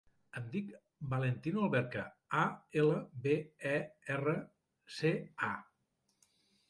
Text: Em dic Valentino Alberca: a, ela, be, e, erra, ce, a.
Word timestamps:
Em 0.39 0.45
dic 0.53 0.69
Valentino 1.11 1.65
Alberca: 1.65 2.05
a, 2.43 2.47
ela, 2.83 2.97
be, 3.27 3.35
e, 3.75 3.77
erra, 4.17 4.35
ce, 4.97 5.13
a. 5.51 5.55